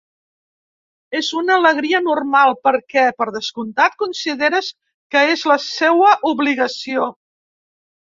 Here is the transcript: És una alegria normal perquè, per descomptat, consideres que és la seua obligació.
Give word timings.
És 1.19 1.29
una 1.41 1.57
alegria 1.61 1.99
normal 2.07 2.57
perquè, 2.69 3.05
per 3.21 3.29
descomptat, 3.37 4.01
consideres 4.07 4.73
que 5.15 5.25
és 5.37 5.49
la 5.55 5.63
seua 5.71 6.19
obligació. 6.35 7.17